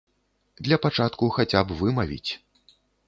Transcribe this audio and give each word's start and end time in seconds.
Для 0.67 0.79
пачатку 0.85 1.29
хаця 1.37 1.61
б 1.69 1.77
вымавіць. 1.83 2.31